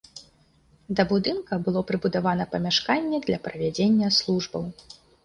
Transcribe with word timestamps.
Да 0.99 1.03
будынка 1.11 1.59
было 1.67 1.83
прыбудавана 1.91 2.47
памяшканне 2.53 3.21
для 3.27 3.37
правядзення 3.45 4.07
службаў. 4.19 4.65